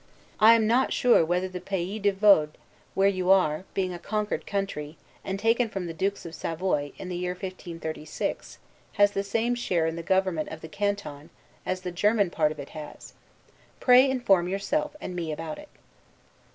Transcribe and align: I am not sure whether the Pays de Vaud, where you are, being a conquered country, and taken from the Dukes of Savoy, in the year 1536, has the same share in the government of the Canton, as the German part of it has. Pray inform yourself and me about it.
I 0.39 0.55
am 0.55 0.65
not 0.65 0.91
sure 0.91 1.23
whether 1.23 1.47
the 1.47 1.59
Pays 1.61 2.01
de 2.01 2.09
Vaud, 2.09 2.57
where 2.95 3.07
you 3.07 3.29
are, 3.29 3.65
being 3.75 3.93
a 3.93 3.99
conquered 3.99 4.47
country, 4.47 4.97
and 5.23 5.37
taken 5.37 5.69
from 5.69 5.85
the 5.85 5.93
Dukes 5.93 6.25
of 6.25 6.33
Savoy, 6.33 6.91
in 6.97 7.09
the 7.09 7.15
year 7.15 7.33
1536, 7.33 8.57
has 8.93 9.11
the 9.11 9.21
same 9.23 9.53
share 9.53 9.85
in 9.85 9.97
the 9.97 10.01
government 10.01 10.49
of 10.49 10.61
the 10.61 10.67
Canton, 10.69 11.29
as 11.67 11.81
the 11.81 11.91
German 11.91 12.31
part 12.31 12.51
of 12.51 12.57
it 12.59 12.69
has. 12.69 13.13
Pray 13.79 14.09
inform 14.09 14.47
yourself 14.47 14.95
and 14.99 15.15
me 15.15 15.31
about 15.31 15.59
it. 15.59 15.69